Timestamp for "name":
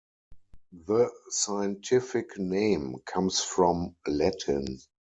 2.39-2.95